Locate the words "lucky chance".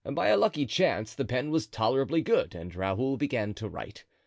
0.37-1.13